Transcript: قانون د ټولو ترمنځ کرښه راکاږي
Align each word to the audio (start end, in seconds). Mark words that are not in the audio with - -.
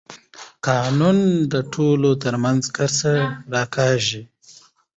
قانون 0.67 1.17
د 1.53 1.55
ټولو 1.73 2.09
ترمنځ 2.23 2.63
کرښه 2.75 3.15
راکاږي 3.53 4.21